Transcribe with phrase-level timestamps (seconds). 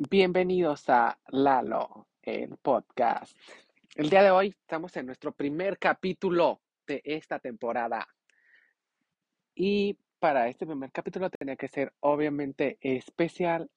[0.00, 3.36] Bienvenidos a Lalo, el podcast.
[3.96, 8.06] El día de hoy estamos en nuestro primer capítulo de esta temporada.
[9.56, 13.72] Y para este primer capítulo tenía que ser obviamente especial,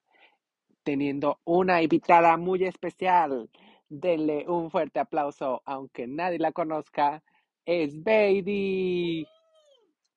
[0.83, 3.49] teniendo una invitada muy especial.
[3.89, 7.23] Denle un fuerte aplauso, aunque nadie la conozca.
[7.65, 9.25] Es Baby.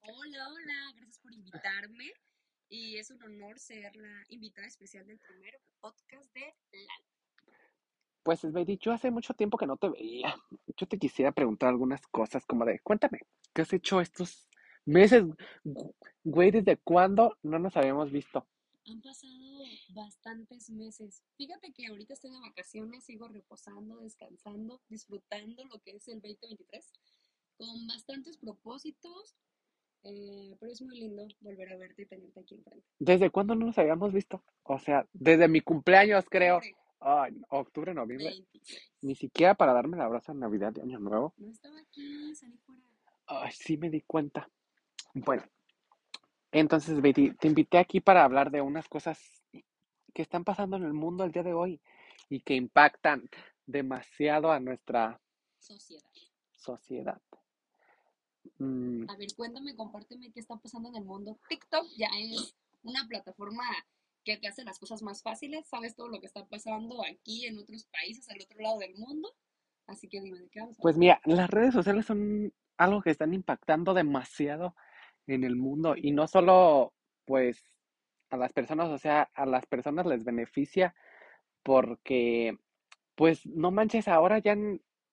[0.03, 2.13] Hola, hola, gracias por invitarme
[2.75, 7.59] y es un honor ser la invitada especial del primer podcast de Lalo.
[8.25, 10.35] Pues Baby, yo hace mucho tiempo que no te veía.
[10.77, 13.21] Yo te quisiera preguntar algunas cosas como de, cuéntame,
[13.53, 14.49] ¿qué has hecho estos
[14.85, 15.25] meses?
[16.25, 18.45] Güey, ¿desde cuándo no nos habíamos visto?
[18.87, 19.33] Han pasado
[19.91, 21.23] bastantes meses.
[21.37, 26.93] Fíjate que ahorita estoy de vacaciones, sigo reposando, descansando, disfrutando lo que es el 2023
[27.57, 29.37] con bastantes propósitos,
[30.05, 32.87] eh, pero es muy lindo volver a verte y tenerte aquí enfrente.
[32.99, 34.43] ¿Desde cuándo no nos habíamos visto?
[34.63, 36.61] O sea, desde mi cumpleaños, creo.
[37.01, 38.31] No, octubre, noviembre.
[38.31, 38.93] 26.
[39.03, 41.35] Ni siquiera para darme el abrazo de Navidad de Año Nuevo.
[41.37, 42.83] No estaba aquí, salí fuera.
[43.27, 44.49] Ay, sí me di cuenta.
[45.15, 45.43] Bueno,
[46.53, 49.43] entonces, Betty, te invité aquí para hablar de unas cosas
[50.15, 51.81] que están pasando en el mundo el día de hoy
[52.29, 53.29] y que impactan
[53.67, 55.21] demasiado a nuestra
[55.59, 56.03] Sociedad.
[56.53, 57.21] sociedad.
[58.59, 61.39] Mm, A ver, cuéntame, compárteme qué está pasando en el mundo.
[61.49, 63.65] TikTok ya es una plataforma
[64.25, 67.59] que te hace las cosas más fáciles, sabes todo lo que está pasando aquí en
[67.59, 69.29] otros países, al otro lado del mundo.
[69.87, 73.11] Así que dime, ¿de qué vamos a Pues mira, las redes sociales son algo que
[73.11, 74.75] están impactando demasiado
[75.27, 76.95] en el mundo y no solo
[77.27, 77.65] pues
[78.31, 80.95] a las personas, o sea, a las personas les beneficia
[81.63, 82.59] porque
[83.15, 84.57] pues no manches, ahora ya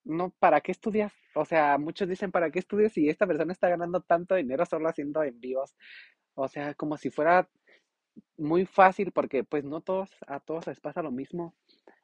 [0.04, 1.14] no, ¿para qué estudias?
[1.36, 4.90] O sea, muchos dicen, ¿para qué estudias si esta persona está ganando tanto dinero solo
[4.90, 5.76] haciendo envíos?
[6.34, 7.50] O sea, como si fuera
[8.38, 11.56] muy fácil porque pues no todos, a todos les pasa lo mismo.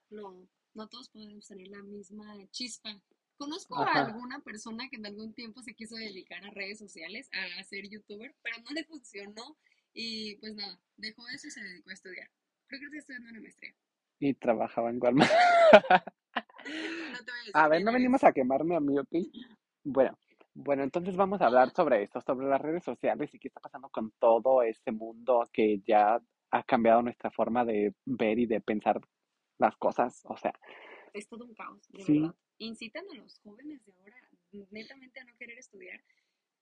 [0.09, 3.01] No, no todos podemos tener la misma chispa.
[3.37, 7.63] Conozco a alguna persona que en algún tiempo se quiso dedicar a redes sociales, a
[7.63, 9.57] ser youtuber, pero no le funcionó
[9.93, 12.29] y pues nada, dejó eso y se dedicó a estudiar.
[12.67, 13.75] Creo que está estudiando una maestría.
[14.19, 15.31] Y trabajaba en Walmart.
[16.67, 19.15] No te voy a decir A ver, no venimos a quemarme a mí, ¿ok?
[19.83, 20.17] Bueno,
[20.53, 23.89] bueno, entonces vamos a hablar sobre esto, sobre las redes sociales y qué está pasando
[23.89, 26.19] con todo este mundo que ya
[26.51, 28.99] ha cambiado nuestra forma de ver y de pensar
[29.59, 30.21] las cosas.
[30.25, 30.53] O sea,
[31.13, 32.35] es todo un caos, de sí, verdad.
[32.59, 34.17] Incitan a los jóvenes de ahora
[34.71, 36.01] netamente a no querer estudiar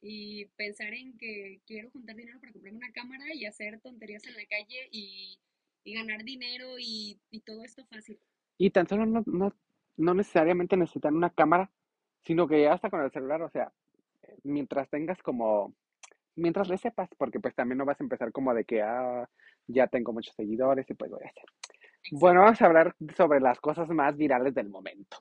[0.01, 4.35] y pensar en que quiero juntar dinero para comprarme una cámara y hacer tonterías en
[4.35, 5.39] la calle y,
[5.83, 8.19] y ganar dinero y, y todo esto fácil.
[8.57, 9.53] y tan solo no, no,
[9.97, 11.71] no necesariamente necesitan una cámara,
[12.23, 13.71] sino que ya hasta con el celular, o sea,
[14.43, 15.73] mientras tengas como,
[16.35, 19.29] mientras le sepas, porque pues también no vas a empezar como de que, ah,
[19.67, 21.45] ya tengo muchos seguidores y pues voy a hacer.
[22.11, 25.17] Bueno, vamos a hablar sobre las cosas más virales del momento.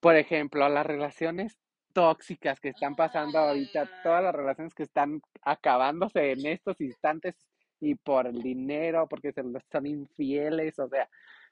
[0.00, 1.58] Por ejemplo, las relaciones
[1.92, 7.34] tóxicas que están pasando ahorita, todas las relaciones que están acabándose en estos instantes
[7.80, 11.08] y por el dinero, porque se son infieles, o sea,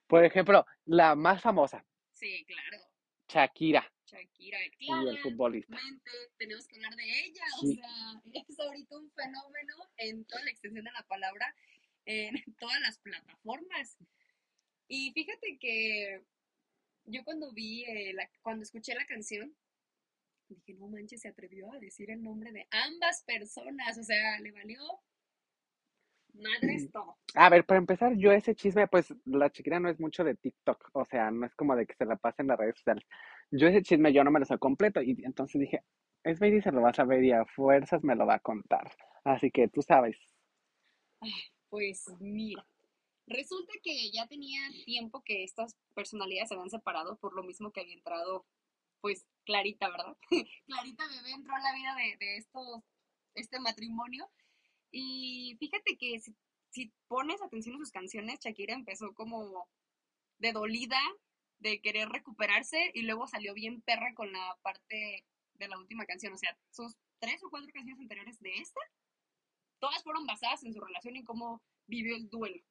[0.06, 2.78] por ejemplo, la más famosa, sí, claro.
[3.28, 5.76] Shakira Shakira, y el futbolista.
[6.36, 7.44] tenemos que hablar de ella.
[7.62, 11.54] O sea, es ahorita un fenómeno en toda la extensión de la palabra,
[12.04, 13.96] en todas las plataformas.
[14.88, 16.22] Y fíjate que
[17.06, 19.56] yo cuando vi, eh, la, cuando escuché la canción,
[20.48, 23.96] dije, no manches, se atrevió a decir el nombre de ambas personas.
[23.98, 24.80] O sea, le valió
[26.34, 27.16] madres todo.
[27.34, 30.90] A ver, para empezar, yo ese chisme, pues la Shakira no es mucho de TikTok,
[30.92, 33.04] o sea, no es como de que se la pase en las redes sociales.
[33.50, 35.82] Yo ese chisme yo no me lo sé completo y entonces dije,
[36.24, 38.90] es Baby se lo va a saber y a fuerzas me lo va a contar.
[39.24, 40.16] Así que tú sabes.
[41.20, 41.32] Ay,
[41.68, 42.66] pues mira,
[43.26, 47.80] resulta que ya tenía tiempo que estas personalidades se habían separado por lo mismo que
[47.80, 48.46] había entrado,
[49.00, 50.16] pues Clarita, ¿verdad?
[50.66, 52.82] Clarita bebé entró a la vida de, de estos,
[53.34, 54.30] este matrimonio.
[54.96, 56.20] Y fíjate que
[56.70, 59.68] si, pones atención a sus canciones, Shakira empezó como
[60.38, 61.00] de dolida,
[61.58, 66.32] de querer recuperarse, y luego salió bien perra con la parte de la última canción.
[66.32, 68.80] O sea, sus tres o cuatro canciones anteriores de esta,
[69.80, 72.62] todas fueron basadas en su relación y cómo vivió el duelo.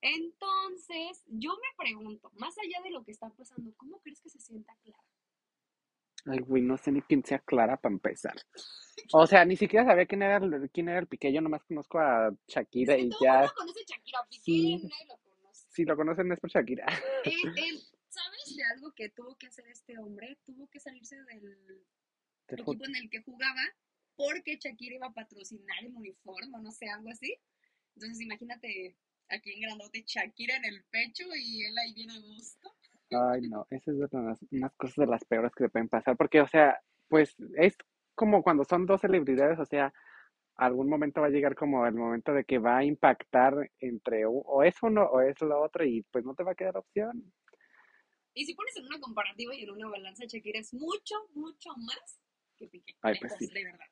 [0.00, 4.40] Entonces, yo me pregunto, más allá de lo que está pasando, ¿cómo crees que se
[4.40, 5.04] sienta Clara?
[6.26, 8.34] Ay, güey, no sé ni quién sea Clara para empezar.
[9.12, 11.98] O sea, ni siquiera sabía quién era el, quién era el Piqué, yo nomás conozco
[11.98, 15.16] a Es Shakira que y todo ya, mundo conoce a Shakira, Piqué, sí, nadie lo
[15.18, 15.66] conoce.
[15.70, 16.86] si lo conocen es por Shakira.
[17.24, 20.38] Eh, eh, ¿Sabes de algo que tuvo que hacer este hombre?
[20.44, 21.84] Tuvo que salirse del
[22.48, 23.60] equipo en el que jugaba
[24.16, 27.38] porque Shakira iba a patrocinar el uniforme, o no sé, algo así.
[27.94, 28.96] Entonces, imagínate
[29.28, 32.74] aquí en grandote Shakira en el pecho y él ahí viene a gusto.
[33.10, 36.16] Ay, no, esas es de las, unas cosas de las peores que le pueden pasar,
[36.16, 37.76] porque, o sea, pues es
[38.14, 39.92] como cuando son dos celebridades, o sea,
[40.56, 44.42] algún momento va a llegar como el momento de que va a impactar entre u-
[44.46, 47.32] o es uno o es lo otro y pues no te va a quedar opción.
[48.34, 52.18] Y si pones en una comparativa y en una balanza, Shakira es mucho, mucho más
[52.56, 52.94] que Piqué.
[53.02, 53.86] Ay, pues sí, de verdad.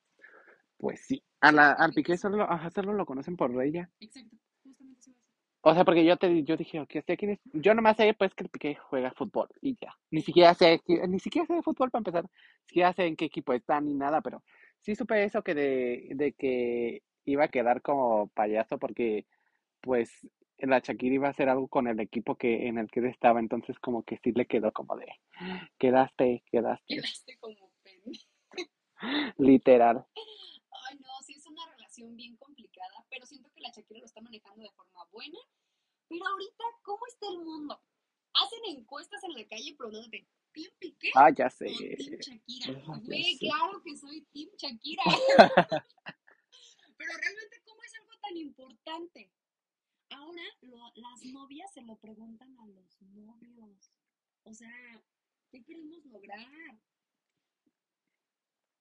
[0.77, 1.23] pues sí.
[1.41, 3.91] A la, al Piqué solo, ajá, solo lo conocen por ella.
[4.01, 5.54] exacto, justamente eso iba a decir.
[5.67, 7.41] O sea, porque yo te yo dije, ok, sé quién es.
[7.55, 9.97] Yo nomás sé pues que el Piqué juega fútbol y ya.
[10.11, 12.25] Ni siquiera sé, ni siquiera sé de fútbol para empezar.
[12.25, 14.43] Ni siquiera sé en qué equipo está ni nada, pero
[14.83, 19.25] sí supe eso que de, de que iba a quedar como payaso porque
[19.81, 20.29] pues
[20.59, 23.41] la Shakira iba a hacer algo con el equipo que en el que él estaba,
[23.41, 25.07] entonces como que sí le quedó como de
[25.79, 28.27] quedaste, quedaste, Quedaste como pendejo.
[29.39, 30.05] literal.
[30.89, 32.54] Ay, no, sí es una relación bien complicada,
[33.15, 35.39] pero siento que la Shakira lo está manejando de forma buena.
[36.09, 37.81] Pero ahorita, ¿cómo está el mundo?
[38.33, 41.67] Hacen encuestas en la calle preguntándote, ¿Team Piqué Ah, ya sé.
[41.67, 42.83] o Team Shakira?
[42.89, 43.47] Ah, Güey, sé.
[43.47, 45.03] claro que soy Team Shakira.
[46.97, 49.31] Pero realmente, ¿cómo es algo tan importante?
[50.11, 53.93] Ahora lo- las novias se lo preguntan a los novios.
[54.43, 55.03] O sea,
[55.53, 56.77] ¿qué queremos lograr?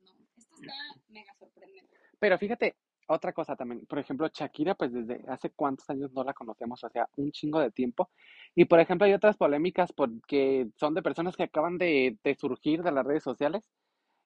[0.02, 0.74] No, esto está
[1.08, 1.98] mega sorprendente.
[2.20, 2.76] Pero fíjate,
[3.08, 6.90] otra cosa también, por ejemplo, Shakira, pues desde hace cuántos años no la conocemos, o
[6.90, 8.10] sea, un chingo de tiempo.
[8.56, 12.84] Y por ejemplo, hay otras polémicas porque son de personas que acaban de, de surgir
[12.84, 13.64] de las redes sociales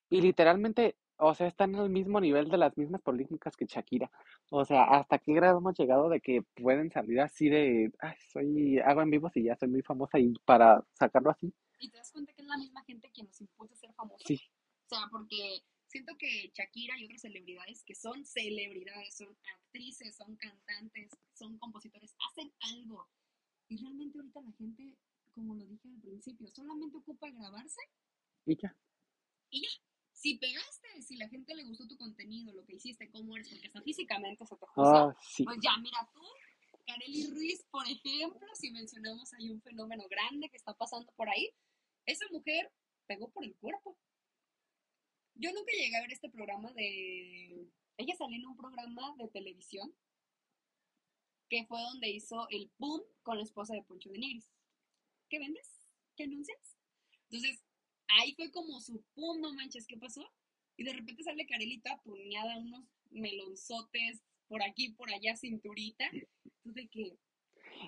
[0.09, 4.09] y literalmente, o sea, están al mismo nivel de las mismas polémicas que Shakira.
[4.49, 8.79] O sea, ¿hasta qué grado hemos llegado de que pueden salir así de, ay, soy,
[8.79, 11.53] hago en vivos y ya soy muy famosa y para sacarlo así?
[11.79, 14.23] Y te das cuenta que es la misma gente quien nos impulsa a ser famosos.
[14.25, 14.39] Sí,
[14.85, 20.35] O sea, porque siento que Shakira y otras celebridades que son celebridades, son actrices, son
[20.37, 23.07] cantantes, son compositores, hacen algo.
[23.69, 24.95] Y realmente ahorita la gente,
[25.33, 27.81] como lo dije al principio, solamente ocupa grabarse
[28.45, 28.75] y ya.
[29.49, 29.69] y ya.
[30.13, 33.67] Si pegaste, si la gente le gustó tu contenido, lo que hiciste, cómo eres, porque
[33.67, 35.43] hasta físicamente se te juzga, Ah, sí.
[35.43, 36.21] pues ya, mira tú,
[36.87, 41.51] Kareli Ruiz, por ejemplo, si mencionamos hay un fenómeno grande que está pasando por ahí,
[42.07, 42.71] esa mujer
[43.05, 43.95] pegó por el cuerpo.
[45.39, 47.67] Yo nunca llegué a ver este programa de...
[47.97, 49.93] Ella salió en un programa de televisión
[51.49, 54.49] que fue donde hizo el boom con la esposa de Poncho de Nigris.
[55.29, 55.87] ¿Qué vendes?
[56.15, 56.77] ¿Qué anuncias?
[57.29, 57.63] Entonces,
[58.07, 60.27] ahí fue como su boom, no manches, ¿qué pasó?
[60.75, 66.09] Y de repente sale Carelita tuneada, unos melonzotes por aquí, por allá, cinturita.
[66.63, 67.17] Entonces, que,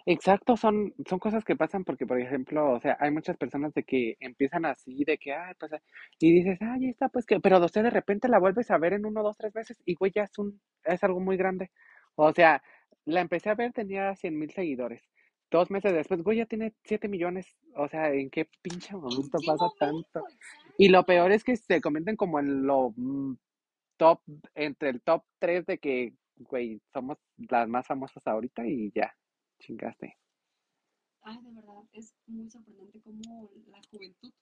[0.05, 3.83] Exacto, son, son cosas que pasan porque, por ejemplo, o sea, hay muchas personas de
[3.83, 5.71] que empiezan así, de que, ay, pues,
[6.19, 8.93] y dices, ay, ya está, pues que, pero usted de repente la vuelves a ver
[8.93, 11.71] en uno, dos, tres veces y, güey, ya es un, es algo muy grande.
[12.15, 12.61] O sea,
[13.05, 15.03] la empecé a ver, tenía cien mil seguidores.
[15.51, 17.57] Dos meses después, güey, ya tiene siete millones.
[17.75, 20.11] O sea, ¿en qué pinche ¿en momento qué pasa momento?
[20.13, 20.23] tanto?
[20.77, 23.35] Y lo peor es que se comenten como en lo mm,
[23.97, 24.21] top,
[24.55, 27.17] entre el top tres de que, güey, somos
[27.49, 29.13] las más famosas ahorita y ya,
[29.59, 30.17] chingaste.
[31.21, 34.33] Ay, de verdad, es muy sorprendente cómo la juventud,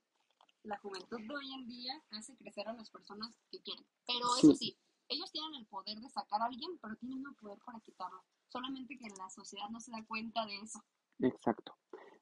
[0.64, 3.86] la juventud de hoy en día hace crecer a las personas que quieren.
[4.06, 4.78] Pero eso Sí,
[5.10, 8.24] ellos tienen el poder de sacar a alguien, pero tienen el poder para quitarlo.
[8.50, 10.84] Solamente que la sociedad no se da cuenta de eso.
[11.20, 11.76] exacto.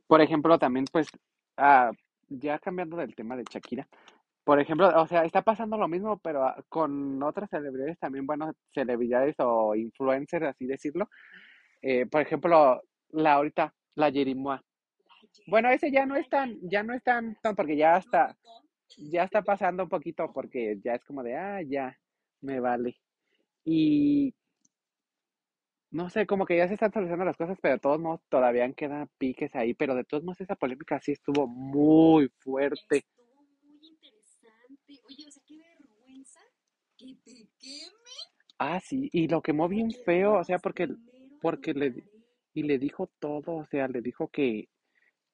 [0.08, 1.08] Por ejemplo, también, pues,
[1.58, 1.92] ah,
[2.30, 3.88] ya cambiando del tema de Shakira,
[4.44, 8.54] por ejemplo, o sea, está pasando lo mismo, pero ah, con otras celebridades también, bueno,
[8.74, 11.10] celebridades o influencers, así decirlo.
[11.82, 14.64] Eh, por ejemplo, la ahorita, la Yerimoa.
[15.48, 18.38] Bueno, ese ya no es tan, ya no es tan, porque ya está,
[18.98, 21.98] ya está pasando un poquito, porque ya es como de, ah, ya,
[22.42, 22.98] me vale.
[23.66, 24.34] Y
[25.92, 28.72] no sé, como que ya se están solucionando las cosas, pero de todos modos todavía
[28.74, 32.98] quedan piques ahí, pero de todos modos esa polémica sí estuvo muy fuerte.
[32.98, 35.00] Estuvo muy interesante.
[35.08, 36.40] Oye, o sea, qué vergüenza
[36.98, 37.96] que te queme
[38.58, 40.88] Ah, sí, y lo quemó bien feo, o sea, porque,
[41.42, 41.94] porque le,
[42.54, 44.70] y le dijo todo, o sea, le dijo que,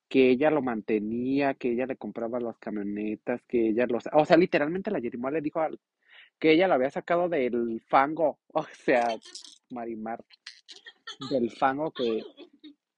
[0.10, 4.38] que ella lo mantenía, que ella le compraba las camionetas, que ella los, o sea,
[4.38, 5.80] literalmente la Yerimoa le dijo al-
[6.40, 9.16] que ella lo había sacado del fango, o sea,
[9.72, 10.24] Marimar,
[11.30, 12.24] del fango que,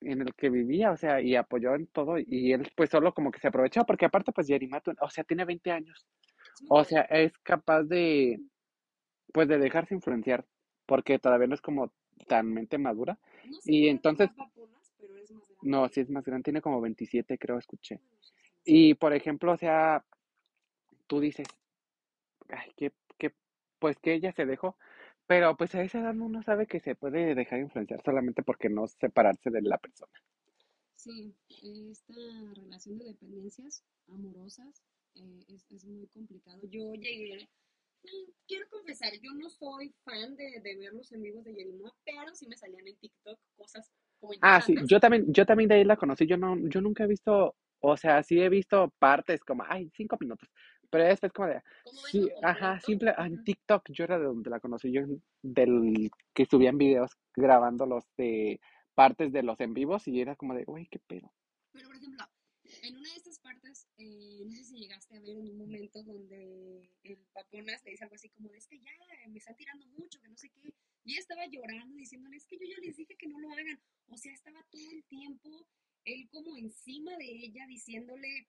[0.01, 3.31] en el que vivía, o sea, y apoyó en todo, y él pues solo como
[3.31, 6.05] que se aprovechó, porque aparte pues Yerima, tu- o sea, tiene 20 años,
[6.69, 8.39] o sea, es capaz de,
[9.33, 10.45] pues de dejarse influenciar,
[10.86, 11.91] porque todavía no es como
[12.27, 14.29] tan mente madura, No sé y entonces,
[14.98, 18.00] pero es más grande no, sí es más grande, tiene como 27 creo, escuché,
[18.65, 20.05] y por ejemplo, o sea,
[21.08, 21.48] tú dices,
[22.50, 23.34] ay, que, que,
[23.79, 24.77] pues que ella se dejó,
[25.27, 28.88] pero pues a esa edad uno sabe que se puede dejar influenciar solamente porque no
[28.88, 30.12] separarse de la persona.
[30.96, 32.13] Sí, esta
[32.55, 34.84] relación de dependencias amorosas
[35.15, 36.62] eh, es, es muy complicado.
[36.70, 37.50] Yo llegué,
[38.48, 42.36] quiero confesar, yo no soy fan de, de ver los en vivos de Yerimoa, pero
[42.36, 45.83] sí me salían en TikTok cosas como Ah, sí, yo también, yo también de ahí
[45.83, 49.63] la conocí, yo no, yo nunca he visto, o sea, sí he visto partes como,
[49.67, 50.50] ay, cinco minutos,
[50.89, 51.62] pero después como de,
[52.12, 53.43] sí, ajá, simple, en.
[53.43, 55.01] TikTok yo era de donde la conocí, yo
[55.41, 58.60] del que subían videos grabando los de
[58.93, 61.33] partes de los en vivos y era como de, uy, qué pedo.
[61.72, 62.25] Pero, por ejemplo,
[62.83, 66.03] en una de estas partes, eh, no sé si llegaste a ver en un momento
[66.03, 68.91] donde el Paponas le dice algo así como, es que ya
[69.29, 70.74] me están tirando mucho, que no sé qué.
[71.05, 73.79] Y ella estaba llorando, diciéndole, es que yo ya les dije que no lo hagan.
[74.07, 75.67] O sea, estaba todo el tiempo
[76.05, 78.48] él como encima de ella, diciéndole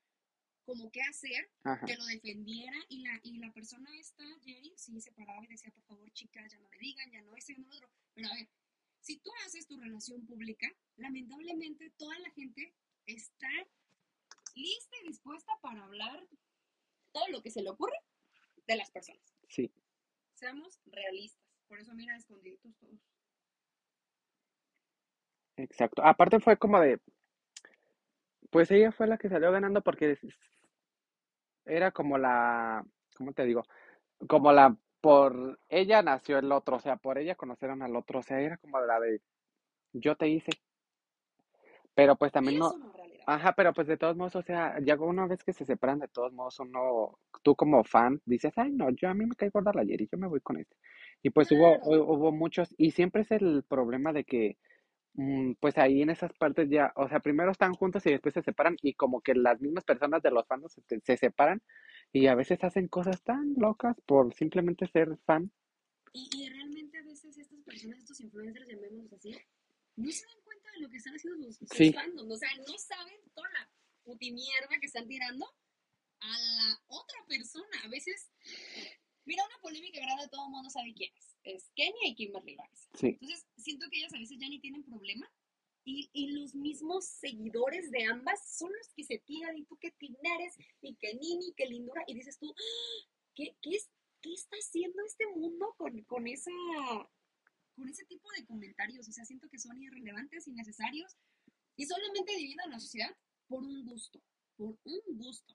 [0.64, 2.76] como qué hacer, Ajá, que lo defendiera.
[2.88, 6.50] Y la, y la persona esta, Jerry, sí se paraba y decía, por favor, chicas,
[6.50, 7.90] ya no le digan, ya no ya no lo otro.
[8.14, 8.49] Pero a ver,
[9.00, 12.75] si tú haces tu relación pública, lamentablemente toda la gente
[13.06, 13.50] está
[14.54, 16.26] lista y dispuesta para hablar
[17.12, 17.96] todo lo que se le ocurre
[18.66, 19.23] de las personas.
[19.49, 19.73] sí,
[20.34, 21.44] Seamos realistas.
[21.68, 23.00] Por eso, mira, escondiditos todos.
[25.56, 26.02] exacto.
[26.04, 27.00] Aparte fue como de,
[28.50, 30.18] pues ella fue la que salió ganando porque
[31.64, 32.84] era como la,
[33.16, 33.64] ¿cómo te digo?
[34.28, 38.23] Como la, por ella nació el otro, o sea, por ella conocieron al otro, o
[38.23, 39.20] sea, era como la de,
[39.92, 40.52] yo te hice,
[41.94, 42.73] pero pues también no.
[43.26, 46.09] Ajá, pero pues de todos modos, o sea, ya una vez que se separan, de
[46.09, 49.73] todos modos, uno, tú como fan, dices, ay, no, yo a mí me cae gorda
[49.75, 50.76] la Yeri, yo me voy con este.
[51.23, 54.59] Y pues hubo, hubo muchos, y siempre es el problema de que,
[55.14, 58.43] mm, pues ahí en esas partes ya, o sea, primero están juntos y después se
[58.43, 61.62] separan, y como que las mismas personas de los fans se, se separan,
[62.12, 65.50] y a veces hacen cosas tan locas por simplemente ser fan.
[66.12, 69.37] Y, y realmente a veces estas personas, estos influencers, llamémoslos así,
[69.97, 70.44] no se dan
[70.75, 72.31] de lo que están haciendo sus, sus Sí, fandoms.
[72.33, 73.71] O sea, no saben toda la
[74.04, 75.47] putimierda que están tirando
[76.21, 77.83] a la otra persona.
[77.85, 78.31] A veces,
[79.25, 81.37] mira, una polémica grande, todo el mundo sabe quién es.
[81.45, 82.88] Es Kenia y Kimberly Loaiza.
[82.95, 85.31] sí, Entonces, siento que ellas a veces ya ni tienen problema.
[85.87, 89.57] Y, y los mismos seguidores de ambas son los que se tiran.
[89.59, 92.02] Y tú que tinares, y que Nini, que lindura.
[92.07, 93.90] Y dices tú, "Ah, ¿qué, qué, es,
[94.23, 96.50] qué está haciendo este mundo con, con esa
[97.75, 99.09] con ese tipo de comentarios.
[99.09, 101.16] O sea, siento que son irrelevantes, innecesarios
[101.76, 103.11] y solamente dividen a la sociedad
[103.49, 104.21] por un gusto.
[104.57, 105.54] Por un gusto.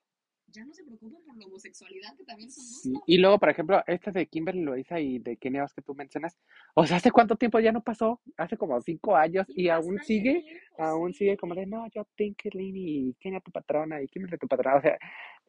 [0.52, 2.94] Ya no se preocupen por la homosexualidad, que también es un sí.
[3.06, 6.40] Y luego, por ejemplo, esta de Kimberly Loaiza y de Kenia que tú mencionas,
[6.74, 8.20] o sea, ¿hace cuánto tiempo ya no pasó?
[8.36, 11.20] Hace como cinco años Y y aún sigue, tiempo, aún sí.
[11.20, 14.82] sigue como de, no, yo Tinkerlin y Kenia tu patrona y Kimberly tu patrona, o
[14.82, 14.98] sea,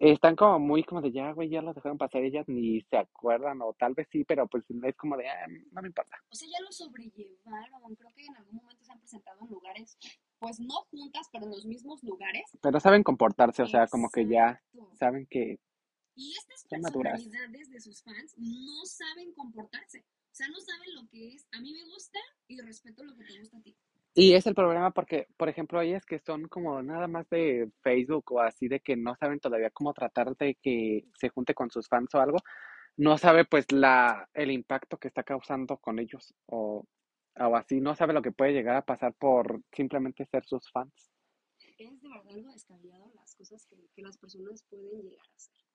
[0.01, 3.61] están como muy como de, ya, güey, ya los dejaron pasar, ellas ni se acuerdan,
[3.63, 6.17] o tal vez sí, pero pues es como de, ah, no me importa.
[6.31, 7.95] O sea, ya lo sobrellevaron.
[7.97, 9.99] Creo que en algún momento se han presentado en lugares,
[10.39, 12.45] pues no juntas, pero en los mismos lugares.
[12.63, 14.97] Pero saben comportarse, o sea, como que ya Exacto.
[14.97, 15.61] saben que
[16.17, 17.21] Y estas son maduras.
[17.23, 20.01] personalidades de sus fans no saben comportarse.
[20.01, 21.47] O sea, no saben lo que es.
[21.53, 23.77] A mí me gusta y respeto lo que te gusta a ti.
[24.15, 28.33] Y es el problema porque, por ejemplo, ellas que son como nada más de Facebook
[28.33, 31.89] o así de que no saben todavía cómo tratar de que se junte con sus
[31.89, 32.39] fans o algo,
[32.97, 36.85] no sabe pues la, el impacto que está causando con ellos o,
[37.39, 41.11] o así, no sabe lo que puede llegar a pasar por simplemente ser sus fans.
[41.79, 45.70] Es de verdad algo descabellado las cosas que las personas pueden llegar a hacer.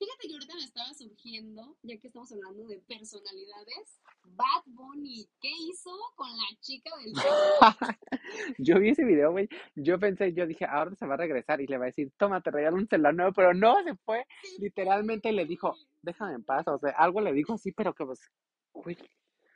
[0.00, 5.50] Fíjate que ahorita me estaba surgiendo, ya que estamos hablando de personalidades, Bad Bunny, ¿qué
[5.68, 7.12] hizo con la chica del?
[8.58, 9.46] Yo vi ese video, güey.
[9.74, 12.40] Yo pensé, yo dije, ahora se va a regresar y le va a decir, toma,
[12.40, 14.24] te regalo un celular nuevo, pero no, se fue.
[14.42, 15.48] Se Literalmente le fue.
[15.50, 18.20] dijo, déjame en paz, o sea, algo le dijo así, pero que pues,
[18.72, 18.96] uy,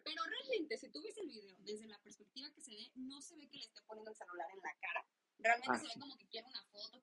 [0.05, 3.35] Pero realmente, si tú ves el video desde la perspectiva que se ve, no se
[3.37, 5.07] ve que le esté poniendo el celular en la cara.
[5.39, 6.01] Realmente Ah, se ve sí.
[6.01, 7.01] como que quiere una foto.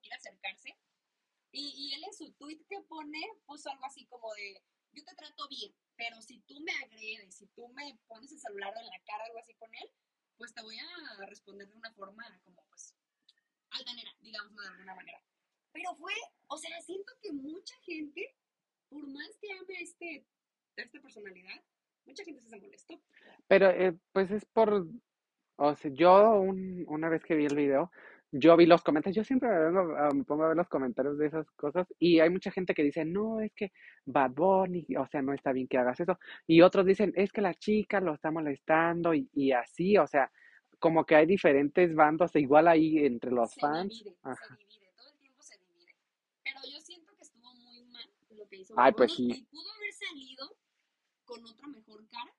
[1.52, 5.14] Y, y él en su tweet que pone puso algo así como de, yo te
[5.14, 9.00] trato bien, pero si tú me agredes, si tú me pones el celular en la
[9.04, 9.90] cara, algo así con él,
[10.38, 12.94] pues te voy a responder de una forma como pues
[13.70, 15.22] altanera, digamos de alguna manera.
[15.72, 16.12] Pero fue,
[16.48, 18.34] o sea, siento que mucha gente,
[18.88, 20.26] por más que ame a, este,
[20.76, 21.62] a esta personalidad,
[22.04, 23.00] mucha gente se molestó.
[23.46, 24.86] Pero eh, pues es por,
[25.56, 27.90] o sea, yo un- una vez que vi el video,
[28.32, 31.86] yo vi los comentarios, yo siempre me, pongo a ver los comentarios de esas cosas
[31.98, 33.72] y hay mucha gente que dice, no, es que
[34.06, 36.18] Bad Bunny, o sea, no está bien que hagas eso.
[36.46, 40.32] Y otros dicen, es que la chica lo está molestando y, y así, o sea,
[40.78, 43.98] como que hay diferentes bandos, igual ahí entre los se fans.
[43.98, 44.36] divide, Ajá.
[44.48, 45.94] se divide, todo el tiempo se divide.
[46.42, 49.28] Pero yo siento que estuvo muy mal lo que hizo Ay, Bad pues sí.
[49.30, 50.56] y pudo haber salido
[51.24, 52.32] con otra mejor cara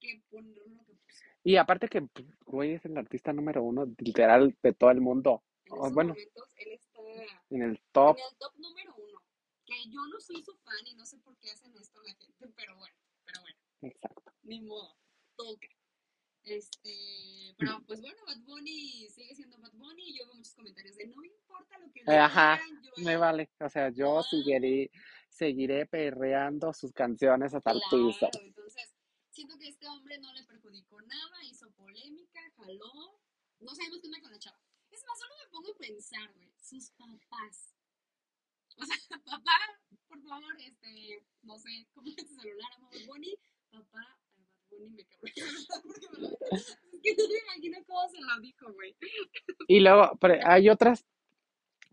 [0.00, 1.24] que poner lo que puso.
[1.48, 5.42] Y aparte que, pues, güey, es el artista número uno, literal, de todo el mundo.
[5.64, 7.00] En O estos bueno, momentos él está
[7.48, 8.18] en el top.
[8.18, 9.22] en el top número uno.
[9.64, 12.48] Que yo no soy su fan y no sé por qué hacen esto la gente,
[12.54, 14.30] pero bueno, pero bueno, Exacto.
[14.42, 14.94] ni modo,
[15.36, 15.68] toca.
[16.42, 20.96] Este, pero pues bueno, Bad Bunny sigue siendo Bad Bunny y yo veo muchos comentarios
[20.96, 23.50] de no importa lo que Eh, ajá, digan, yo me vale.
[23.60, 24.22] O sea, yo Ah.
[24.22, 24.90] seguiré,
[25.30, 28.28] seguiré perreando sus canciones hasta el piso.
[28.42, 28.94] Entonces
[29.30, 33.18] siento que este hombre no le perjudicó nada, hizo polémica, jaló,
[33.60, 34.60] no sabemos qué onda con la chava.
[34.90, 37.74] Es más, solo me pongo a pensar, güey, sus papás.
[38.76, 39.58] O sea, papá,
[40.08, 42.70] por favor, este, no sé, ¿cómo es tu celular?
[42.80, 43.38] Bad Bunny,
[43.70, 45.32] papá, ay, Bad me cabrón.
[45.84, 46.26] Porque me
[46.60, 48.96] es que no me imagino cómo se lo dijo, güey.
[49.68, 51.06] Y luego, pero hay otras,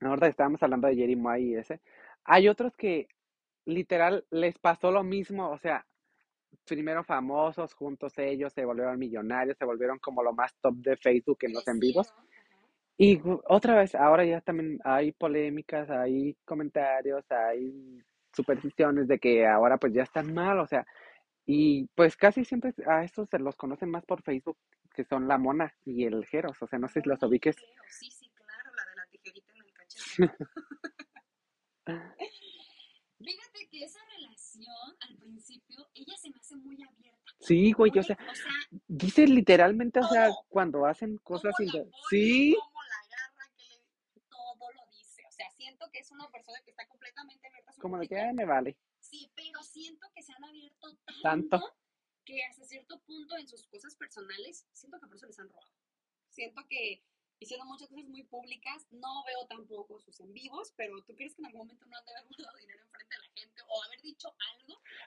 [0.01, 1.81] ahorita estábamos hablando de Jerry Moy y ese,
[2.23, 3.07] hay otros que
[3.65, 5.87] literal les pasó lo mismo, o sea,
[6.65, 11.37] primero famosos, juntos ellos, se volvieron millonarios, se volvieron como lo más top de Facebook
[11.41, 12.13] en los en vivos.
[12.97, 18.01] Y otra vez, ahora ya también hay polémicas, hay comentarios, hay
[18.33, 20.85] supersticiones de que ahora pues ya están mal, o sea,
[21.45, 24.57] y pues casi siempre a estos se los conocen más por Facebook,
[24.93, 27.55] que son la Mona y el Jeros, o sea, no sé si los ubiques.
[27.87, 30.33] Sí, sí, claro, la de la tijerita en el cachete.
[33.25, 33.99] Fíjate que esa
[35.45, 37.31] principio, ella se me hace muy abierta.
[37.39, 38.47] Sí, güey, o sea, o sea,
[38.87, 40.45] dice literalmente, o sea, todo.
[40.49, 41.69] cuando hacen cosas sin...
[42.09, 44.21] Sí, cómo la agarra, que le...
[44.29, 45.21] todo lo dice.
[45.27, 48.29] O sea, siento que es una persona que está completamente abierta como de que, público.
[48.29, 50.87] "Ay, me vale, Sí, pero siento que se han abierto
[51.21, 51.21] tanto.
[51.59, 51.75] tanto
[52.25, 55.71] que hasta cierto punto en sus cosas personales, siento que por eso les han robado.
[56.29, 57.03] Siento que
[57.39, 61.41] hicieron muchas cosas muy públicas, no veo tampoco sus en vivos, pero ¿tú crees que
[61.43, 64.01] en algún momento no han de haber guardado dinero enfrente de la gente o haber
[64.01, 64.64] dicho algo?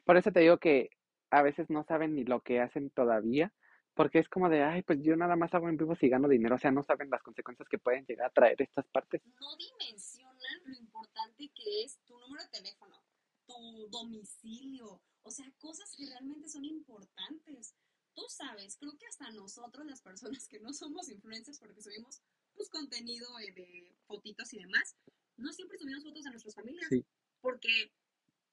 [0.09, 0.89] Por eso te digo que
[1.31, 3.53] a veces no saben ni lo que hacen todavía,
[3.93, 6.55] porque es como de, ay, pues yo nada más hago en vivo si gano dinero,
[6.55, 9.21] o sea, no saben las consecuencias que pueden llegar a traer estas partes.
[9.39, 13.05] No dimensionan lo importante que es tu número de teléfono,
[13.47, 17.75] tu domicilio, o sea, cosas que realmente son importantes.
[18.15, 22.23] Tú sabes, creo que hasta nosotros, las personas que no somos influencers porque subimos
[22.55, 24.97] pues, contenido eh, de fotitos y demás,
[25.37, 27.05] no siempre subimos fotos de nuestras familias, Sí.
[27.43, 27.93] porque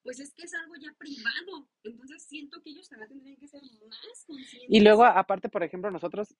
[0.06, 1.68] pues es que es algo ya privado.
[1.84, 4.70] Entonces siento que ellos también tendrían que ser más conscientes.
[4.70, 6.36] Y luego, aparte, por ejemplo, nosotros,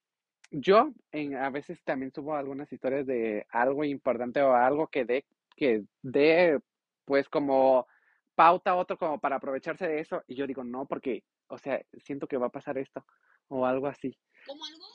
[0.52, 5.26] yo en, a veces también subo algunas historias de algo importante o algo que dé,
[5.56, 6.60] que dé,
[7.06, 7.88] pues como
[8.36, 10.22] pauta a otro como para aprovecharse de eso.
[10.28, 13.04] Y yo digo, no, porque, o sea, siento que va a pasar esto
[13.48, 14.16] o algo así.
[14.46, 14.86] Como algo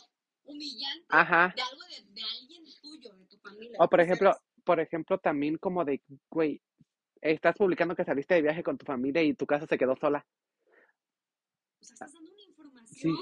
[0.44, 1.52] humillante Ajá.
[1.56, 3.78] de algo de, de alguien tuyo, de tu familia.
[3.80, 4.48] O por ¿tú ejemplo, sabes?
[4.64, 6.62] por ejemplo, también como de, güey,
[7.20, 10.26] estás publicando que saliste de viaje con tu familia y tu casa se quedó sola.
[11.80, 13.14] O sea, estás dando una Sí, información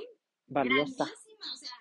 [0.46, 1.04] valiosa.
[1.04, 1.54] grandísima.
[1.54, 1.76] O sea,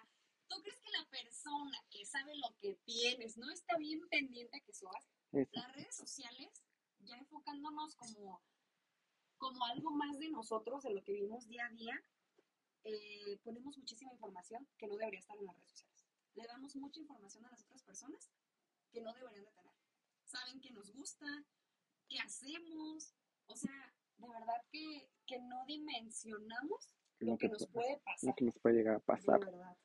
[0.48, 4.74] ¿tú crees que la persona que sabe lo que tienes no está bien pendiente que
[4.74, 5.08] subas?
[5.32, 6.64] Las redes sociales,
[7.00, 8.42] ya enfocándonos como,
[9.38, 12.02] como algo más de nosotros, de lo que vivimos día a día,
[12.84, 16.06] eh, ponemos muchísima información que no debería estar en las redes sociales.
[16.36, 18.32] Le damos mucha información a las otras personas
[18.92, 19.74] que no deberían de tener.
[20.24, 21.26] Saben que nos gusta,
[22.10, 23.14] qué hacemos.
[23.48, 27.98] O sea, de verdad que, que no dimensionamos lo, Lo que, que, nos pu- puede
[28.00, 28.28] pasar.
[28.30, 29.40] lo que nos puede llegar a De pasar.
[29.40, 29.78] verdad.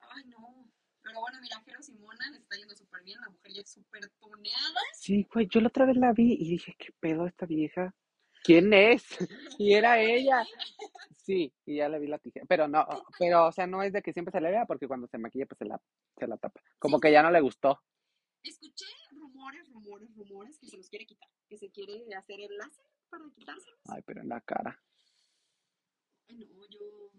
[0.00, 0.70] Ay, no.
[1.02, 3.20] Pero bueno, mira, Jero Simona le está yendo súper bien.
[3.20, 4.80] La mujer ya es súper tuneada.
[4.94, 7.94] Sí, güey, yo la otra vez la vi y dije, ¿qué pedo esta vieja?
[8.42, 9.04] ¿Quién es?
[9.60, 10.44] Y era ella.
[11.24, 12.44] Sí, y ya le vi la tijera.
[12.46, 12.86] Pero no,
[13.18, 15.46] pero, o sea, no es de que siempre se le vea, porque cuando se maquilla,
[15.46, 15.80] pues se la,
[16.18, 16.60] se la tapa.
[16.78, 17.80] Como Sí, que ya no le gustó.
[18.42, 18.84] Escuché
[19.44, 21.28] rumores, rumores, rumores que se los quiere quitar.
[21.48, 23.80] Que se quiere hacer el láser para quitárselos.
[23.88, 24.80] Ay, pero en la cara.
[26.28, 27.10] Ay, no, yo.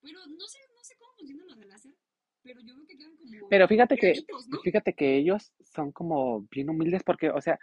[0.00, 1.94] Pero no sé, no sé cómo funciona lo del láser.
[2.42, 3.48] Pero yo veo que quedan como.
[3.48, 4.14] Pero fíjate que,
[4.48, 4.60] ¿no?
[4.60, 7.58] fíjate que ellos son como bien humildes, porque, o sea,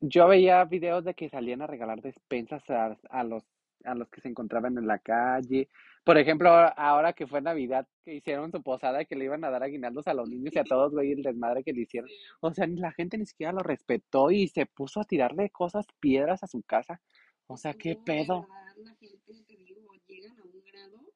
[0.00, 3.44] yo veía videos de que salían a regalar despensas a, a los
[3.84, 5.70] a los que se encontraban en la calle.
[6.04, 9.62] Por ejemplo, ahora que fue Navidad, que hicieron su posada, que le iban a dar
[9.62, 12.10] aguinaldos a los niños y a todos, güey, el desmadre que le hicieron.
[12.40, 15.86] O sea, ni la gente ni siquiera lo respetó y se puso a tirarle cosas,
[16.00, 17.00] piedras a su casa.
[17.46, 18.40] O sea, qué No, pedo.
[18.42, 21.12] verdad, la gente, te digo, llegan a un grado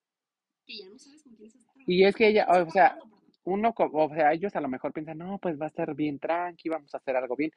[0.66, 2.98] que ya no sabes con quién se está Y es que ella, o sea,
[3.44, 6.68] uno, o sea, ellos a lo mejor piensan, no, pues va a ser bien tranqui,
[6.68, 7.50] vamos a hacer algo bien,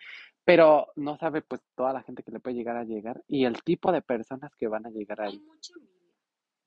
[0.44, 3.62] pero no sabe pues toda la gente que le puede llegar a llegar y el
[3.64, 5.42] tipo de personas que van a llegar Hay ahí.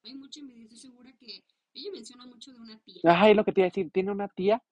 [0.05, 0.65] Hay mucha envidia.
[0.65, 3.01] Estoy segura que ella menciona mucho de una tía.
[3.05, 4.63] Ajá, y lo que te iba a decir, tiene una tía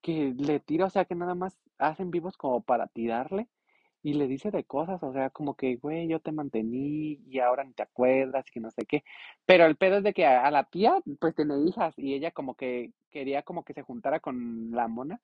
[0.00, 3.48] que le tira, o sea, que nada más hacen vivos como para tirarle
[4.02, 7.62] y le dice de cosas, o sea, como que, güey, yo te mantení y ahora
[7.62, 9.04] ni te acuerdas y que no sé qué.
[9.46, 12.32] Pero el pedo es de que a, a la tía, pues tiene hijas y ella
[12.32, 15.20] como que quería como que se juntara con la mona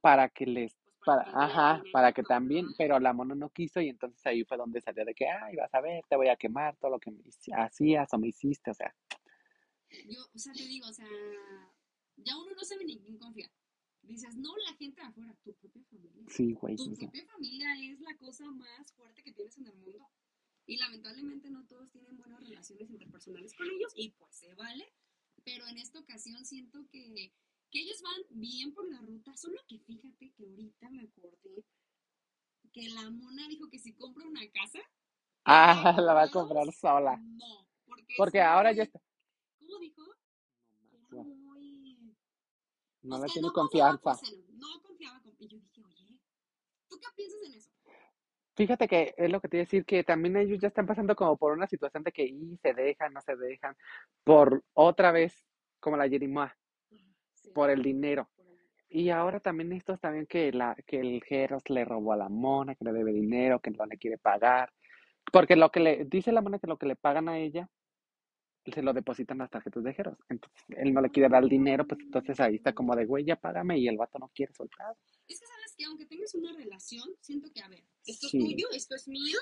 [0.00, 4.26] para que les, para ajá, para que también, pero la mona no quiso y entonces
[4.26, 6.90] ahí fue donde salió de que, ay, vas a ver, te voy a quemar todo
[6.90, 7.22] lo que me
[7.54, 8.92] hacías o me hiciste, o sea,
[10.08, 11.06] Yo, o sea, te digo, o sea,
[12.16, 13.50] ya uno no sabe ni quién confiar.
[14.02, 16.24] Dices, no la gente de afuera, tu propia familia.
[16.28, 20.08] sí, güey, Tu propia familia es la cosa más fuerte que tienes en el mundo.
[20.66, 24.92] Y lamentablemente no todos tienen buenas relaciones interpersonales con ellos y pues se vale.
[25.44, 27.32] Pero en esta ocasión siento que,
[27.76, 29.36] que ellos van bien por la ruta.
[29.36, 31.64] Solo que fíjate que ahorita me acordé
[32.72, 34.78] que la mona dijo que si compra una casa,
[35.44, 37.68] ah, la va a comprar sola, no.
[38.16, 38.98] Porque ahora ya está,
[39.58, 40.02] ¿cómo dijo?
[41.10, 42.16] Era muy...
[43.02, 44.00] no Pues le tiene no confianza.
[44.00, 45.34] con Zeno, no confiaba con...
[45.38, 46.18] Y yo dije, oye,
[46.88, 47.70] ¿tú qué piensas en eso?
[48.56, 51.14] Fíjate que es lo que te iba a decir, que también ellos ya están pasando
[51.14, 53.76] como por una situación de que y se dejan, no se dejan,
[54.24, 55.34] por otra vez,
[55.78, 56.56] como la Jerimoa,
[57.56, 58.28] por el dinero.
[58.88, 62.74] Y ahora también estos también que la, que el Jeros le robó a la mona,
[62.74, 64.72] que le debe dinero, que no le quiere pagar.
[65.32, 67.68] Porque lo que le, dice la mona que lo que le pagan a ella,
[68.66, 70.18] se lo depositan las tarjetas de Jeros.
[70.28, 73.24] Entonces, él no le quiere dar el dinero, pues entonces ahí está como de, güey,
[73.24, 74.94] ya págame, y el vato no quiere soltar.
[75.28, 78.38] Es que sabes que aunque tengas una relación, siento que, a ver, esto Sí.
[78.38, 79.38] es tuyo, esto es mío,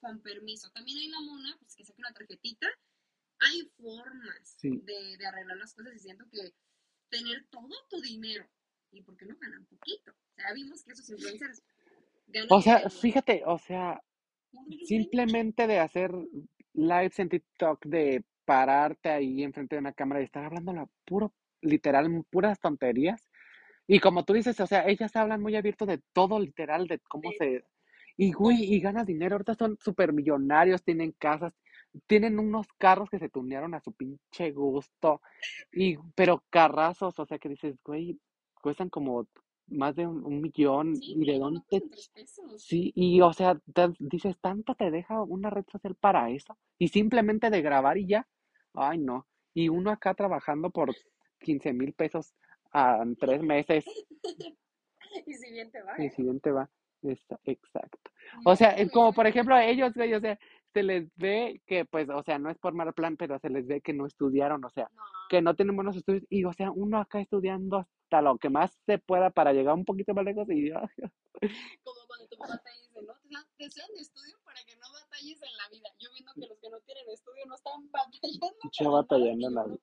[0.00, 0.70] con permiso.
[0.72, 2.66] También hay la mona, pues que saque una tarjetita.
[3.40, 4.70] Hay formas Sí.
[4.84, 6.52] de, de arreglar las cosas y siento que
[7.08, 8.46] tener todo tu dinero,
[8.92, 10.12] ¿y por qué no ganan poquito?
[10.12, 11.62] O sea, vimos que esos influencers
[12.28, 14.02] ganan O sea, fíjate, o sea,
[14.86, 16.12] simplemente de hacer
[16.74, 21.34] lives en TikTok, de pararte ahí enfrente de una cámara y estar hablando la puro,
[21.60, 23.28] literal, puras tonterías.
[23.86, 27.30] Y como tú dices, o sea, ellas hablan muy abierto de todo, literal, de cómo
[27.38, 27.64] se...
[28.16, 31.52] Y, güey, y ganas dinero, ahorita son súper millonarios, tienen casas,
[32.06, 35.20] tienen unos carros que se tunearon a su pinche gusto,
[35.72, 38.18] y, pero carrazos, o sea, que dices, güey,
[38.62, 39.26] cuestan como
[39.68, 41.60] más de un, un millón, Sí, y de dónde...
[42.56, 46.56] Sí, y o sea, te- dices, ¿tanto te deja una red social para eso?
[46.78, 48.26] Y simplemente de grabar y ya.
[48.74, 49.26] Ay, no.
[49.54, 50.94] Y uno acá trabajando por
[51.40, 52.34] 15 mil pesos
[52.72, 53.84] a en tres meses.
[55.26, 56.10] Y si bien te va, Y ¿eh?
[56.10, 56.68] si bien te va.
[57.02, 57.98] Esa- Exacto.
[58.44, 59.14] O sea, eh, güey, como güey.
[59.14, 60.38] por ejemplo ellos, güey, o sea,
[60.76, 63.66] se les ve que, pues, o sea, no es por mal plan, pero se les
[63.66, 65.02] ve que no estudiaron, o sea, No.
[65.30, 66.24] que no tienen buenos estudios.
[66.28, 69.86] Y, o sea, uno acá estudiando hasta lo que más se pueda para llegar un
[69.86, 70.86] poquito más lejos y ay,
[71.82, 73.14] Como cuando tu papá te dice, ¿no?
[73.56, 75.88] Te dan de estudio para que no batalles en la vida.
[75.98, 78.46] Yo viendo que los que no tienen estudio no están batallando
[78.78, 79.80] yo batallando en la vida.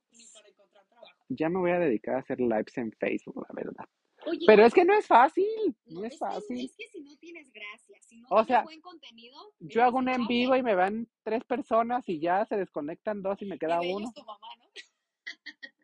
[1.30, 3.86] Ya me voy a dedicar a hacer lives en Facebook, la verdad.
[4.26, 5.46] Oye, Pero es que no es fácil,
[5.86, 6.66] no, no es es que, fácil.
[6.66, 9.98] es que si no tienes gracia, si no O tienes sea, buen contenido, Yo hago
[9.98, 13.56] un en vivo y me van tres personas y ya se desconectan dos y me
[13.56, 14.12] Y queda ellos uno.
[14.14, 14.66] tu mamá, ¿no?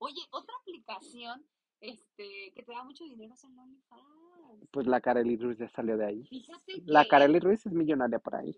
[0.00, 1.44] Oye, otra aplicación
[1.80, 4.68] este, que te da mucho dinero es el OnlyFans.
[4.70, 6.24] Pues la Kareli Ruiz ya salió de ahí.
[6.26, 7.08] Fíjate La que...
[7.08, 8.56] Kareli Ruiz es millonaria por ahí.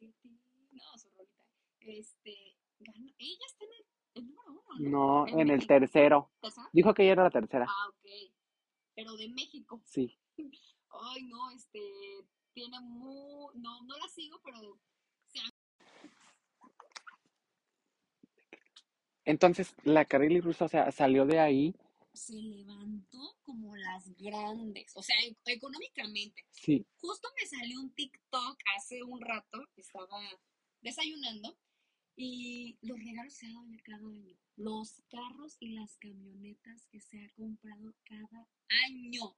[0.00, 1.44] No, su rolita.
[1.80, 2.56] Este,
[3.18, 5.26] ella está en el, el número ¿no?
[5.26, 6.30] En en el tercero.
[6.40, 6.68] ¿Tercera?
[6.72, 7.66] Dijo que ella era la tercera.
[7.68, 8.32] Ah, ok.
[8.94, 9.80] Pero de México.
[9.84, 10.18] Sí.
[10.92, 11.80] Ay, no, este,
[12.52, 14.78] tiene muy, no, no la sigo, pero
[19.24, 21.74] Entonces, la Kareli Ruiz, o sea, salió de ahí.
[22.12, 26.44] se levantó como las grandes, o sea, e- económicamente.
[26.50, 26.84] Sí.
[27.00, 30.18] Justo me salió un TikTok hace un rato, estaba
[30.80, 31.56] desayunando,
[32.16, 34.36] y los regalos se ha dado ya cada año.
[34.56, 38.48] Los carros y las camionetas que se ha comprado cada
[38.86, 39.36] año.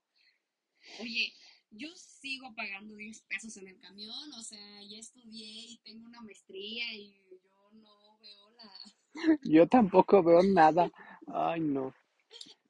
[0.99, 1.33] Oye,
[1.71, 6.21] yo sigo pagando 10 pesos en el camión, o sea, ya estudié y tengo una
[6.21, 8.71] maestría y yo no veo la...
[9.43, 10.91] Yo tampoco veo nada.
[11.27, 11.93] Ay, no.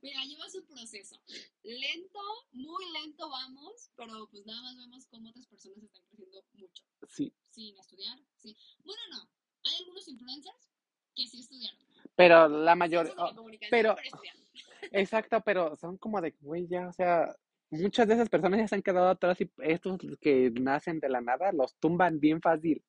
[0.00, 1.16] Mira, lleva su proceso.
[1.62, 2.20] Lento,
[2.52, 6.84] muy lento vamos, pero pues nada más vemos cómo otras personas están creciendo mucho.
[7.08, 7.32] Sí.
[7.56, 8.54] Sin estudiar, sí.
[8.84, 9.30] Bueno, no.
[9.64, 10.68] Hay algunos influencers
[11.14, 11.80] que sí estudiaron.
[12.14, 13.96] Pero la la comunicación, pero-.
[14.92, 17.34] Exacto, pero son como de, güey, ya, o sea,
[17.70, 21.22] muchas de esas personas ya se han quedado atrás y estos que nacen de la
[21.22, 22.84] nada los tumban bien fácil.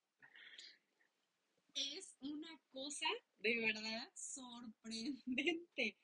[1.73, 3.08] Es una cosa
[3.39, 5.97] de verdad sorprendente.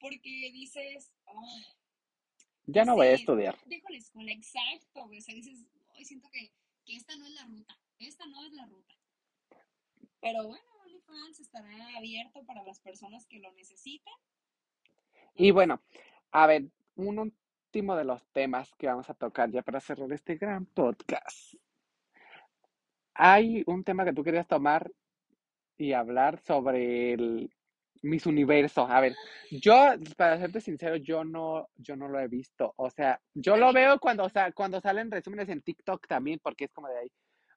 [0.00, 1.62] Porque dices, "Ay,
[2.66, 3.56] Ya no voy a sí, estudiar.
[3.66, 5.04] Dejo la escuela, exacto.
[5.04, 5.64] O sea, dices,
[5.96, 6.52] hoy siento que,
[6.84, 7.78] que esta no es la ruta.
[8.06, 8.94] Esta no es la ruta.
[10.20, 14.12] Pero bueno, OnlyFans estará abierto para las personas que lo necesiten.
[15.34, 15.82] Y bueno,
[16.30, 16.64] a ver,
[16.96, 21.54] uno último de los temas que vamos a tocar ya para cerrar este gran podcast.
[23.14, 24.90] Hay un tema que tú querías tomar
[25.76, 27.50] y hablar sobre el
[28.02, 28.86] Miss Universo.
[28.86, 29.14] A ver,
[29.50, 29.74] yo,
[30.16, 32.72] para serte sincero, yo no, yo no lo he visto.
[32.76, 36.72] O sea, yo lo veo cuando, sa- cuando salen resúmenes en TikTok también, porque es
[36.72, 37.10] como de ahí.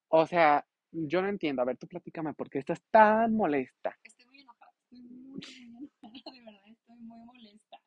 [0.10, 1.62] O sea, yo no entiendo.
[1.62, 3.98] A ver, tú platícame, ¿por qué estás tan molesta?
[4.04, 5.92] Estoy muy enojada, estoy muy, muy enojada,
[6.34, 7.82] de verdad, estoy muy molesta.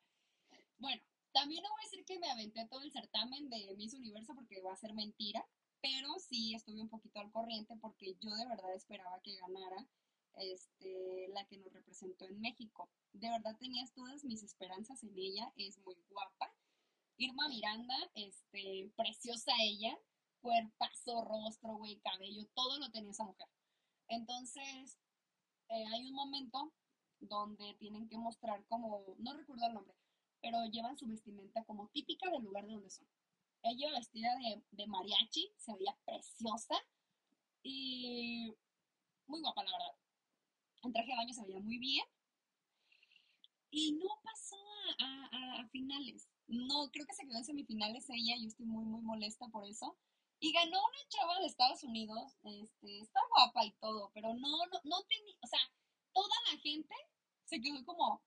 [0.77, 1.01] Bueno,
[1.33, 4.61] también no voy a decir que me aventé todo el certamen de Miss Universo porque
[4.61, 5.45] va a ser mentira,
[5.81, 9.87] pero sí estuve un poquito al corriente porque yo de verdad esperaba que ganara
[10.35, 12.89] este, la que nos representó en México.
[13.13, 16.53] De verdad tenías todas mis esperanzas en ella, es muy guapa.
[17.17, 19.97] Irma Miranda, este, preciosa ella,
[20.41, 23.47] cuerpazo, rostro, güey, cabello, todo lo tenía esa mujer.
[24.07, 24.97] Entonces,
[25.69, 26.73] eh, hay un momento
[27.19, 29.95] donde tienen que mostrar como, no recuerdo el nombre,
[30.41, 33.07] pero llevan su vestimenta como típica del lugar de donde son.
[33.63, 34.29] Ella vestida
[34.71, 36.75] de, mariachi, se veía preciosa
[37.63, 38.53] y
[39.27, 39.95] muy guapa, la verdad.
[40.83, 42.05] En traje de baño se veía muy bien
[43.71, 44.55] y no pasó
[44.99, 46.27] a- a finales.
[46.47, 49.97] No, creo que se quedó en semifinales ella, yo estoy muy, muy molesta por eso.
[50.41, 54.81] Y ganó una chava de Estados Unidos, este, está guapa y todo, pero no, no,
[54.83, 55.59] no tenía, o sea,
[56.11, 56.95] toda la gente
[57.45, 58.23] se quedó como,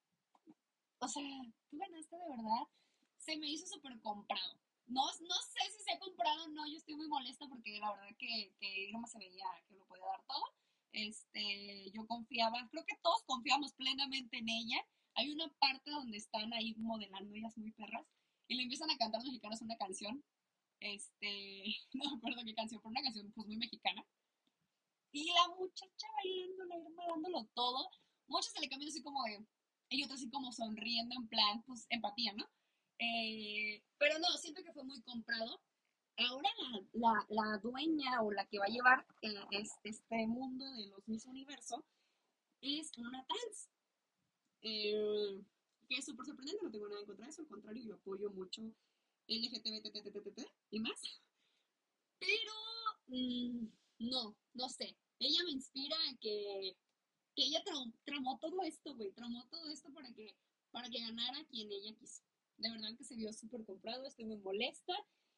[1.00, 1.22] o sea,
[1.70, 2.68] tú ganaste de verdad.
[3.18, 4.60] Se me hizo súper comprado.
[4.86, 7.90] No, no sé si se ha comprado o no, yo estoy muy molesta porque la
[7.92, 10.54] verdad que, que Irma se veía que lo podía dar todo.
[10.92, 14.86] Este, yo confiaba, creo que todos confiamos plenamente en ella.
[15.14, 18.06] Hay una parte donde están ahí modelando ellas muy perras
[18.46, 20.22] y le empiezan a cantar los mexicanos una canción.
[20.84, 24.04] Este, no me acuerdo qué canción, pero una canción pues muy mexicana.
[25.12, 27.88] Y la muchacha bailando, la Irma dándolo todo.
[28.26, 29.46] Muchos se le cambian así como de,
[29.90, 32.44] y otros así como sonriendo en plan, pues empatía, ¿no?
[32.98, 35.60] Eh, pero no, siento que fue muy comprado.
[36.16, 40.70] Ahora la, la, la dueña o la que va a llevar eh, este, este mundo
[40.72, 41.84] de los Miss Universo
[42.60, 43.70] es una trans.
[44.62, 45.42] Eh,
[45.88, 48.30] que es súper sorprendente, no tengo nada en contra de eso, al contrario, yo apoyo
[48.30, 48.62] mucho
[49.28, 51.00] LGTBTTTT y más.
[52.18, 52.52] Pero
[53.08, 53.66] mm,
[53.98, 54.96] no, no sé.
[55.18, 56.76] Ella me inspira a que,
[57.34, 60.34] que ella tra- tramó todo esto, güey, tramó todo esto para que,
[60.70, 62.22] para que ganara quien ella quiso.
[62.56, 64.94] De verdad que se vio súper comprado, estoy muy molesta.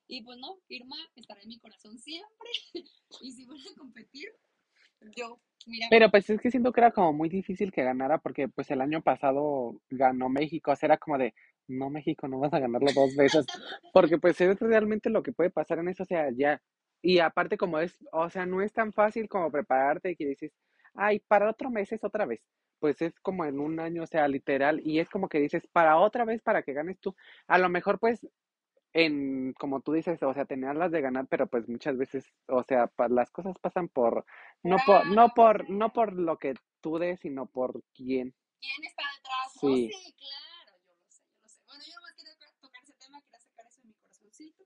[0.09, 2.51] Y pues no, Irma estará en mi corazón siempre.
[3.21, 4.29] y si van a competir,
[5.17, 8.49] yo, mira, Pero pues es que siento que era como muy difícil que ganara porque
[8.49, 11.35] pues el año pasado ganó México, o sea, era como de,
[11.69, 13.47] no México, no vas a ganarlo dos veces,
[13.93, 16.61] porque pues es realmente lo que puede pasar en eso, o sea, ya.
[17.03, 20.53] Y aparte como es, o sea, no es tan fácil como prepararte y que dices,
[20.95, 22.41] ay, para otro mes es otra vez.
[22.79, 25.99] Pues es como en un año, o sea, literal, y es como que dices, para
[25.99, 27.15] otra vez, para que ganes tú.
[27.47, 28.27] A lo mejor pues
[28.93, 32.87] en, como tú dices, o sea, tenerlas de ganar, pero pues muchas veces, o sea,
[32.87, 34.25] pa- las cosas pasan por,
[34.63, 38.35] no por, no por, no por lo que tú des, sino por quién.
[38.61, 39.53] ¿Quién está detrás?
[39.63, 39.91] Oh, Sí.
[39.93, 41.61] sí, claro, yo lo sé, yo lo sé.
[41.67, 44.65] Bueno, yo nomás quería tocar- tocar ese tema, quería sacar eso de mi corazoncito.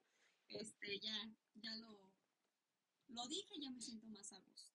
[0.91, 1.13] Este, ya,
[1.63, 1.89] ya lo,
[3.09, 4.73] lo dije, ya me siento más a gusto.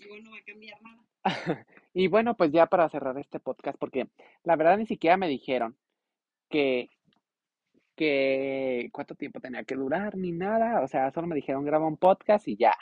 [0.00, 1.04] Igual no va a cambiar nada.
[1.96, 4.08] Y bueno, pues ya para cerrar este podcast, porque
[4.42, 5.78] la verdad ni siquiera me dijeron
[6.50, 6.90] que,
[7.94, 11.96] que cuánto tiempo tenía que durar ni nada, o sea, solo me dijeron graba un
[11.96, 12.76] podcast y ya.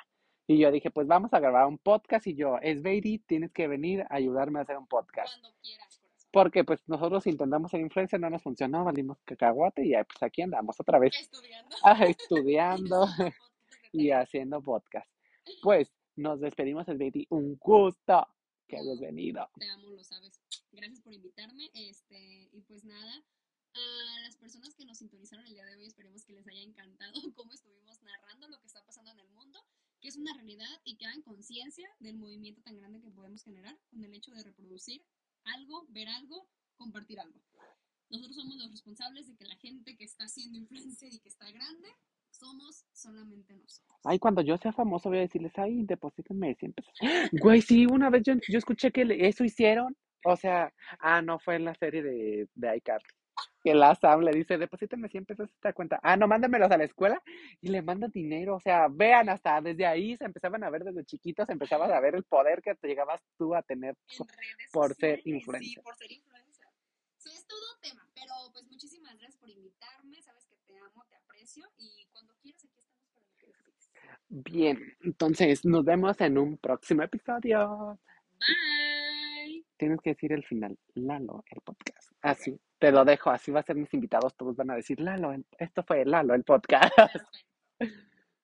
[0.46, 3.68] Y yo dije, pues vamos a grabar un podcast y yo, es Beiri, tienes que
[3.68, 5.38] venir a ayudarme a hacer un podcast.
[5.38, 5.91] Cuando quieras.
[6.32, 10.42] Porque pues nosotros intentamos ser influencer, no nos funcionó, valimos cacahuate y ya, pues aquí
[10.42, 11.76] andamos otra vez Estudiando.
[11.84, 13.06] ah, estudiando
[13.92, 15.08] y haciendo podcast.
[15.62, 18.26] Pues nos despedimos, es Beiri, un gusto
[18.66, 19.48] que hayas venido.
[19.58, 20.40] te amo, lo sabes.
[20.70, 21.70] Gracias por invitarme.
[21.74, 23.22] Este, y pues nada,
[23.74, 27.12] a las personas que nos sintonizaron el día de hoy, esperemos que les haya encantado
[27.36, 29.58] cómo estuvimos narrando lo que está pasando en el mundo,
[30.00, 33.76] que es una realidad y que hagan conciencia del movimiento tan grande que podemos generar
[33.90, 35.02] con el hecho de reproducir
[35.44, 37.40] algo, ver algo, compartir algo.
[38.10, 41.50] Nosotros somos los responsables de que la gente que está haciendo influencer y que está
[41.50, 41.88] grande,
[42.30, 43.98] somos solamente nosotros.
[44.04, 46.94] Ay, cuando yo sea famoso voy a decirles, ay, deposítenme 100 pesos.
[47.40, 49.96] Güey, sí, una vez yo, yo escuché que eso hicieron.
[50.24, 53.08] O sea, ah, no, fue en la serie de, de iCarly.
[53.64, 56.00] Que la Sam le dice, deposítenme 100 pesos a esta cuenta.
[56.02, 57.22] Ah, no, mándamelos a la escuela
[57.60, 58.56] y le manda dinero.
[58.56, 62.14] O sea, vean, hasta desde ahí se empezaban a ver desde chiquitos, empezabas a ver
[62.16, 63.96] el poder que te llegabas tú a tener.
[64.18, 65.82] en redes por ser sociales, Sí, influencer.
[65.84, 66.66] por ser influencer.
[67.18, 71.04] Sí, es todo un tema, pero pues muchísimas gracias por invitarme, sabes que te amo,
[71.08, 73.92] te aprecio y cuando quieras aquí estamos para lo que necesites.
[74.28, 77.96] Bien, entonces nos vemos en un próximo episodio.
[78.40, 79.64] Bye.
[79.76, 82.10] Tienes que decir el final, Lalo, el podcast.
[82.22, 82.58] Así.
[82.82, 85.84] Te lo dejo, así va a ser mis invitados, todos van a decir, Lalo, esto
[85.84, 86.92] fue Lalo, el podcast.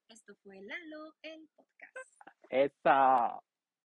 [0.09, 2.23] Esto fue Lalo, el podcast.
[2.49, 3.48] Eso.